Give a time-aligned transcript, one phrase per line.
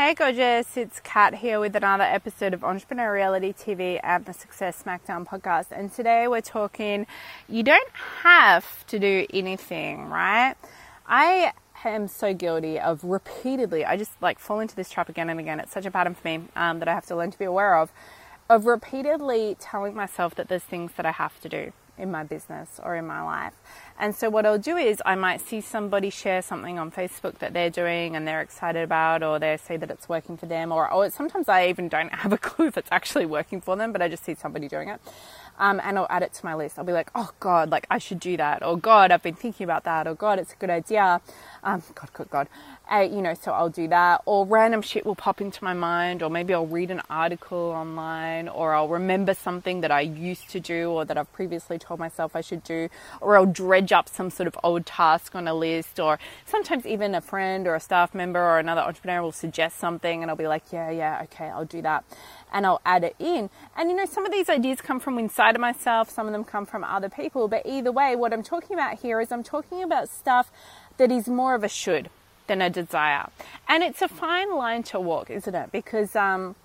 [0.00, 4.80] Hey gorgeous, it's Kat here with another episode of Entrepreneur Reality TV and the Success
[4.80, 5.72] Smackdown podcast.
[5.72, 7.04] And today we're talking
[7.48, 7.90] you don't
[8.22, 10.54] have to do anything, right?
[11.04, 11.52] I
[11.84, 15.58] am so guilty of repeatedly, I just like fall into this trap again and again.
[15.58, 17.76] It's such a pattern for me um, that I have to learn to be aware
[17.76, 17.90] of,
[18.48, 22.80] of repeatedly telling myself that there's things that I have to do in my business
[22.82, 23.54] or in my life.
[23.98, 27.52] And so what I'll do is I might see somebody share something on Facebook that
[27.52, 30.90] they're doing and they're excited about, or they say that it's working for them, or,
[30.92, 34.00] or sometimes I even don't have a clue if it's actually working for them, but
[34.00, 35.00] I just see somebody doing it.
[35.58, 36.78] Um, and I'll add it to my list.
[36.78, 39.64] I'll be like, oh God, like I should do that, or God, I've been thinking
[39.64, 41.20] about that, or God, it's a good idea.
[41.62, 42.48] Um, God, God, God.
[42.90, 46.22] Uh, you know, so I'll do that, or random shit will pop into my mind,
[46.22, 50.60] or maybe I'll read an article online, or I'll remember something that I used to
[50.60, 52.88] do, or that I've previously told myself I should do,
[53.20, 57.14] or I'll dredge up some sort of old task on a list, or sometimes even
[57.14, 60.48] a friend or a staff member or another entrepreneur will suggest something, and I'll be
[60.48, 62.04] like, yeah, yeah, okay, I'll do that
[62.52, 63.50] and I'll add it in.
[63.76, 66.44] And you know, some of these ideas come from inside of myself, some of them
[66.44, 69.82] come from other people, but either way, what I'm talking about here is I'm talking
[69.82, 70.50] about stuff
[70.96, 72.10] that is more of a should
[72.46, 73.28] than a desire.
[73.68, 75.70] And it's a fine line to walk, isn't it?
[75.70, 76.56] Because, um,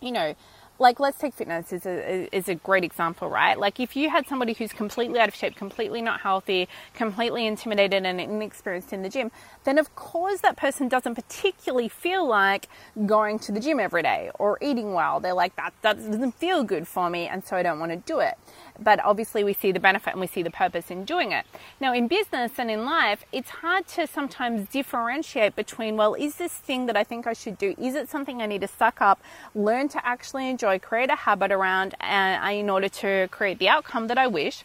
[0.00, 0.34] you know,
[0.78, 3.58] like let's take fitness is a, as a great example, right?
[3.58, 8.06] Like if you had somebody who's completely out of shape, completely not healthy, completely intimidated
[8.06, 9.30] and inexperienced in the gym,
[9.64, 12.68] then of course that person doesn't particularly feel like
[13.06, 15.18] going to the gym every day or eating well.
[15.18, 17.96] They're like, that, that doesn't feel good for me and so I don't want to
[17.96, 18.38] do it.
[18.80, 21.44] But obviously we see the benefit and we see the purpose in doing it.
[21.80, 26.52] Now in business and in life, it's hard to sometimes differentiate between, well, is this
[26.52, 27.74] thing that I think I should do?
[27.78, 29.20] Is it something I need to suck up,
[29.54, 33.68] learn to actually enjoy enjoy, create a habit around uh, in order to create the
[33.68, 34.64] outcome that I wish?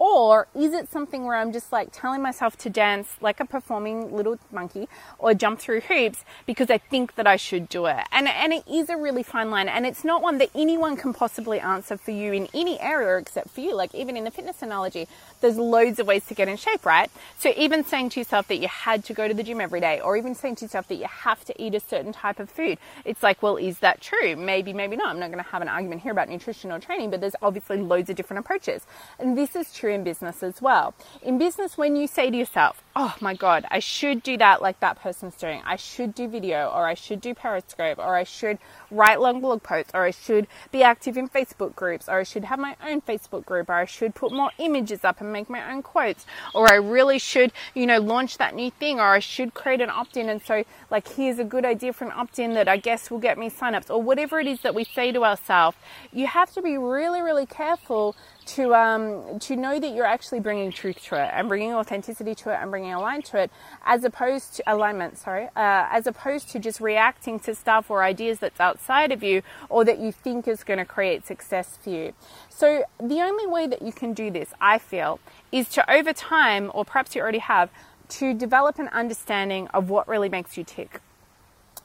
[0.00, 4.16] Or is it something where I'm just like telling myself to dance like a performing
[4.16, 7.98] little monkey or jump through hoops because I think that I should do it?
[8.10, 9.68] And, and it is a really fine line.
[9.68, 13.50] And it's not one that anyone can possibly answer for you in any area except
[13.50, 13.74] for you.
[13.76, 15.06] Like even in the fitness analogy,
[15.42, 17.10] there's loads of ways to get in shape, right?
[17.38, 20.00] So even saying to yourself that you had to go to the gym every day
[20.00, 22.78] or even saying to yourself that you have to eat a certain type of food,
[23.04, 24.34] it's like, well, is that true?
[24.34, 25.10] Maybe, maybe not.
[25.10, 27.76] I'm not going to have an argument here about nutrition or training, but there's obviously
[27.76, 28.86] loads of different approaches.
[29.18, 30.94] And this is true in business as well.
[31.22, 34.80] In business, when you say to yourself, oh my God, I should do that like
[34.80, 38.58] that person's doing, I should do video, or I should do Periscope, or I should
[38.90, 42.44] write long blog posts, or I should be active in Facebook groups, or I should
[42.44, 45.72] have my own Facebook group, or I should put more images up and make my
[45.72, 49.54] own quotes, or I really should, you know, launch that new thing, or I should
[49.54, 50.28] create an opt in.
[50.28, 53.18] And so, like, here's a good idea for an opt in that I guess will
[53.18, 55.76] get me signups, or whatever it is that we say to ourselves.
[56.12, 60.72] You have to be really, really careful to um, to know that you're actually bringing
[60.72, 63.50] truth to it and bringing authenticity to it and bringing alignment to it,
[63.84, 65.18] as opposed to alignment.
[65.18, 69.42] Sorry, uh, as opposed to just reacting to stuff or ideas that's outside of you
[69.68, 72.12] or that you think is going to create success for you.
[72.48, 75.20] So the only way that you can do this, I feel,
[75.52, 77.70] is to over time, or perhaps you already have,
[78.08, 81.00] to develop an understanding of what really makes you tick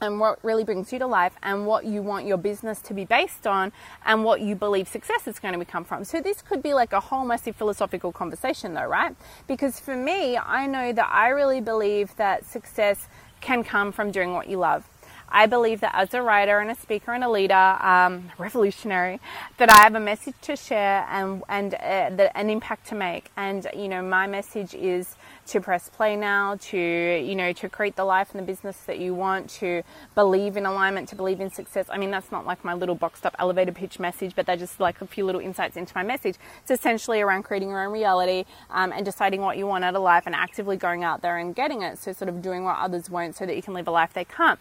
[0.01, 3.05] and what really brings you to life and what you want your business to be
[3.05, 3.71] based on
[4.05, 6.03] and what you believe success is going to come from.
[6.03, 9.15] So this could be like a whole massive philosophical conversation though, right?
[9.47, 13.07] Because for me, I know that I really believe that success
[13.41, 14.87] can come from doing what you love.
[15.29, 19.19] I believe that as a writer and a speaker and a leader, um, revolutionary,
[19.57, 23.31] that I have a message to share and and uh, an impact to make.
[23.35, 25.15] And you know, my message is
[25.47, 28.97] to press play now, to, you know, to create the life and the business that
[28.97, 29.83] you want, to
[30.15, 31.85] believe in alignment, to believe in success.
[31.89, 34.79] I mean, that's not like my little boxed up elevator pitch message, but they're just
[34.79, 36.35] like a few little insights into my message.
[36.61, 40.01] It's essentially around creating your own reality um, and deciding what you want out of
[40.01, 41.99] life and actively going out there and getting it.
[41.99, 44.25] So, sort of doing what others won't so that you can live a life they
[44.25, 44.59] can't.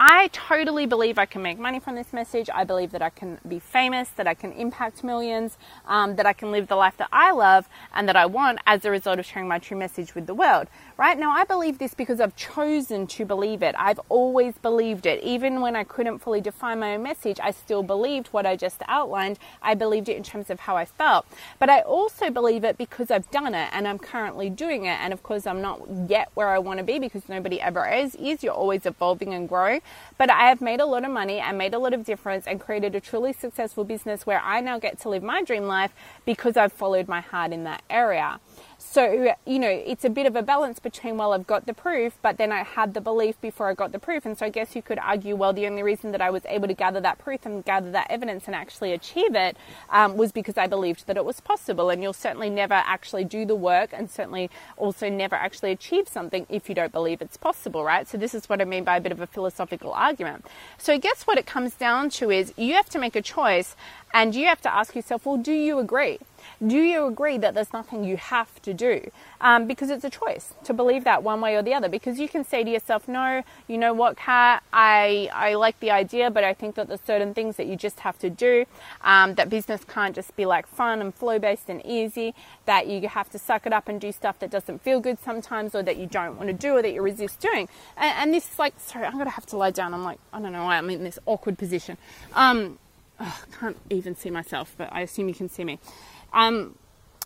[0.00, 2.50] I totally believe I can make money from this message.
[2.52, 5.56] I believe that I can be famous, that I can impact millions,
[5.86, 8.84] um, that I can live the life that I love and that I want as
[8.84, 10.68] a result of sharing my true message with the world.
[11.02, 13.74] Right now, I believe this because I've chosen to believe it.
[13.76, 15.20] I've always believed it.
[15.24, 18.80] Even when I couldn't fully define my own message, I still believed what I just
[18.86, 19.40] outlined.
[19.60, 21.26] I believed it in terms of how I felt.
[21.58, 24.96] But I also believe it because I've done it and I'm currently doing it.
[25.00, 28.14] And of course, I'm not yet where I want to be because nobody ever is.
[28.14, 29.80] Is you're always evolving and growing.
[30.18, 32.60] But I have made a lot of money and made a lot of difference and
[32.60, 35.92] created a truly successful business where I now get to live my dream life
[36.24, 38.38] because I've followed my heart in that area.
[38.78, 41.72] So, you know, it's a bit of a balance between between, well, I've got the
[41.72, 44.26] proof, but then I had the belief before I got the proof.
[44.26, 46.68] And so I guess you could argue, well, the only reason that I was able
[46.68, 49.56] to gather that proof and gather that evidence and actually achieve it
[49.90, 51.88] um, was because I believed that it was possible.
[51.88, 56.46] And you'll certainly never actually do the work and certainly also never actually achieve something
[56.48, 58.06] if you don't believe it's possible, right?
[58.06, 60.46] So this is what I mean by a bit of a philosophical argument.
[60.76, 63.76] So I guess what it comes down to is you have to make a choice
[64.12, 66.18] and you have to ask yourself, well, do you agree?
[66.66, 69.10] Do you agree that there's nothing you have to do?
[69.40, 71.88] Um, because it's a choice to believe that one way or the other.
[71.88, 75.90] Because you can say to yourself, no, you know what, Kat, I, I like the
[75.90, 78.64] idea, but I think that there's certain things that you just have to do.
[79.02, 82.34] Um, that business can't just be like fun and flow based and easy.
[82.66, 85.74] That you have to suck it up and do stuff that doesn't feel good sometimes
[85.74, 87.68] or that you don't want to do or that you resist doing.
[87.96, 89.94] And, and this is like, sorry, I'm going to have to lie down.
[89.94, 91.98] I'm like, I don't know why I'm in this awkward position.
[92.34, 92.78] Um,
[93.22, 95.78] oh, can't even see myself, but I assume you can see me.
[96.32, 96.76] Um,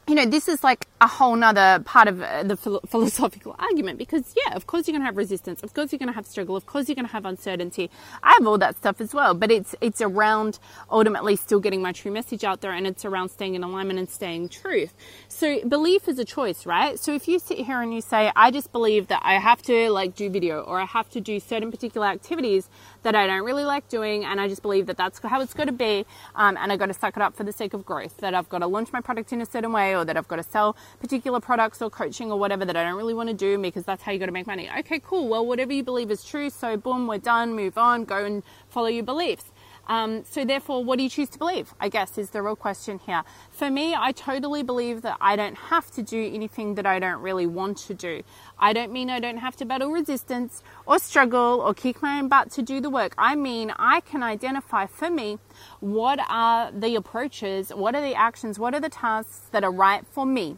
[0.06, 2.56] you know, this is like a whole nother part of uh, the
[2.86, 5.62] philosophical argument because, yeah, of course you're going to have resistance.
[5.62, 6.56] Of course you're going to have struggle.
[6.56, 7.90] Of course you're going to have uncertainty.
[8.22, 10.58] I have all that stuff as well, but it's, it's around
[10.90, 14.08] ultimately still getting my true message out there and it's around staying in alignment and
[14.08, 14.94] staying truth.
[15.28, 16.98] So belief is a choice, right?
[16.98, 19.90] So if you sit here and you say, I just believe that I have to
[19.90, 22.70] like do video or I have to do certain particular activities
[23.02, 25.66] that I don't really like doing and I just believe that that's how it's going
[25.66, 28.16] to be um, and I got to suck it up for the sake of growth,
[28.18, 30.36] that I've got to launch my product in a certain way or that I've got
[30.36, 33.58] to sell particular products or coaching or whatever that I don't really want to do
[33.58, 34.68] because that's how you got to make money.
[34.78, 35.28] Okay, cool.
[35.28, 36.50] Well, whatever you believe is true.
[36.50, 37.54] So, boom, we're done.
[37.54, 38.04] Move on.
[38.04, 39.52] Go and follow your beliefs.
[39.88, 41.72] Um, so therefore, what do you choose to believe?
[41.80, 43.22] I guess is the real question here.
[43.50, 47.20] For me, I totally believe that I don't have to do anything that I don't
[47.20, 48.22] really want to do.
[48.58, 52.28] I don't mean I don't have to battle resistance or struggle or kick my own
[52.28, 53.14] butt to do the work.
[53.16, 55.38] I mean I can identify for me
[55.80, 60.04] what are the approaches, what are the actions, what are the tasks that are right
[60.06, 60.56] for me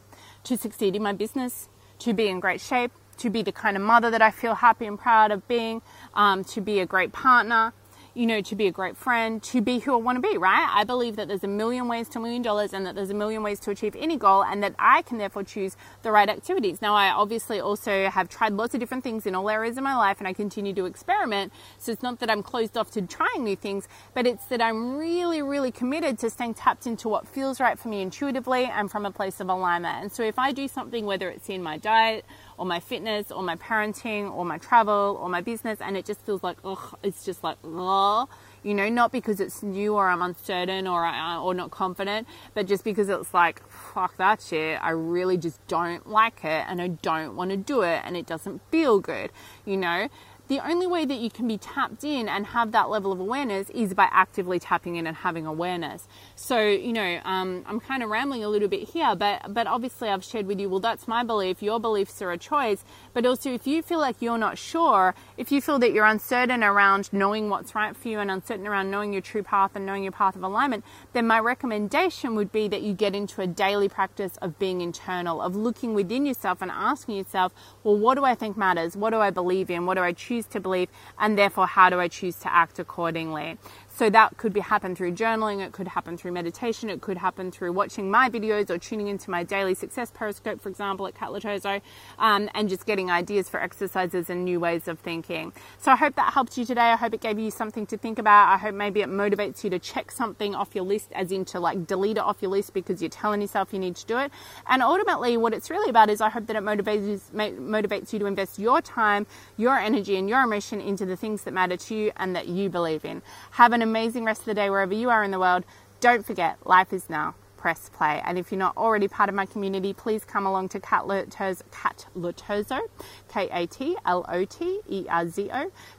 [0.48, 1.68] to succeed in my business,
[1.98, 4.86] to be in great shape, to be the kind of mother that I feel happy
[4.86, 5.82] and proud of being,
[6.14, 7.74] um, to be a great partner,
[8.18, 10.68] you know, to be a great friend, to be who I want to be, right?
[10.74, 13.14] I believe that there's a million ways to a million dollars and that there's a
[13.14, 16.82] million ways to achieve any goal and that I can therefore choose the right activities.
[16.82, 19.94] Now, I obviously also have tried lots of different things in all areas of my
[19.94, 21.52] life and I continue to experiment.
[21.78, 24.96] So it's not that I'm closed off to trying new things, but it's that I'm
[24.96, 29.06] really, really committed to staying tapped into what feels right for me intuitively and from
[29.06, 30.02] a place of alignment.
[30.02, 32.24] And so if I do something, whether it's in my diet,
[32.58, 36.20] or my fitness or my parenting or my travel or my business and it just
[36.26, 38.28] feels like ugh it's just like ugh.
[38.64, 42.66] You know not because it's new or I'm uncertain or uh, or not confident but
[42.66, 44.82] just because it's like fuck that shit.
[44.82, 48.26] I really just don't like it and I don't want to do it and it
[48.26, 49.30] doesn't feel good
[49.64, 50.08] you know
[50.48, 53.68] the only way that you can be tapped in and have that level of awareness
[53.70, 56.08] is by actively tapping in and having awareness.
[56.36, 60.08] So, you know, um, I'm kind of rambling a little bit here, but but obviously
[60.08, 60.68] I've shared with you.
[60.68, 61.62] Well, that's my belief.
[61.62, 62.84] Your beliefs are a choice.
[63.12, 66.64] But also, if you feel like you're not sure, if you feel that you're uncertain
[66.64, 70.02] around knowing what's right for you and uncertain around knowing your true path and knowing
[70.02, 73.88] your path of alignment, then my recommendation would be that you get into a daily
[73.88, 77.52] practice of being internal, of looking within yourself and asking yourself,
[77.84, 78.96] well, what do I think matters?
[78.96, 79.84] What do I believe in?
[79.84, 80.88] What do I choose to believe?
[81.18, 83.58] And therefore, how do I choose to act accordingly?
[83.98, 87.50] So that could be happen through journaling, it could happen through meditation, it could happen
[87.50, 91.82] through watching my videos or tuning into my daily success periscope, for example, at Loterzo,
[92.20, 95.52] um, and just getting ideas for exercises and new ways of thinking.
[95.78, 96.92] So I hope that helped you today.
[96.92, 98.54] I hope it gave you something to think about.
[98.54, 101.58] I hope maybe it motivates you to check something off your list, as in to
[101.58, 104.30] like delete it off your list because you're telling yourself you need to do it.
[104.68, 108.26] And ultimately, what it's really about is I hope that it motivates motivates you to
[108.26, 112.12] invest your time, your energy, and your emotion into the things that matter to you
[112.16, 113.22] and that you believe in.
[113.50, 115.64] Have an amazing rest of the day wherever you are in the world.
[116.00, 117.34] Don't forget, life is now.
[117.56, 118.22] Press play.
[118.24, 121.62] And if you're not already part of my community, please come along to Kat Loterzo,
[121.72, 122.80] Kat Loterzo,
[123.28, 124.02] K-A-T-L-O-T-E-R-Z-O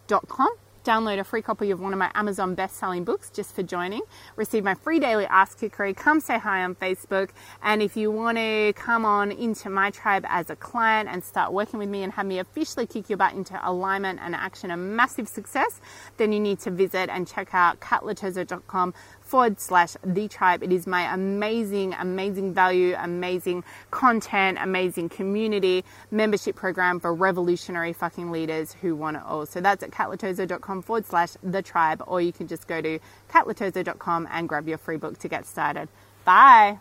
[0.07, 0.49] dot com
[0.89, 4.01] download a free copy of one of my Amazon best-selling books just for joining.
[4.35, 5.95] Receive my free daily Ask Kikori.
[5.95, 7.29] Come say hi on Facebook.
[7.61, 11.53] And if you want to come on into my tribe as a client and start
[11.53, 14.95] working with me and have me officially kick your butt into alignment and action and
[14.95, 15.79] massive success,
[16.17, 18.95] then you need to visit and check out katloterzo.com
[19.29, 20.63] forward slash the tribe.
[20.63, 28.31] It is my amazing, amazing value, amazing content, amazing community membership program for revolutionary fucking
[28.31, 29.45] leaders who want it all.
[29.45, 34.27] So that's at katloterzo.com forward slash the tribe, or you can just go to katloterzo.com
[34.31, 35.89] and grab your free book to get started.
[36.25, 36.79] Bye.